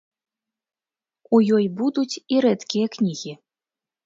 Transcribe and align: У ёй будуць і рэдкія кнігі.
У 1.35 1.41
ёй 1.57 1.65
будуць 1.83 2.15
і 2.37 2.41
рэдкія 2.47 2.87
кнігі. 2.97 3.37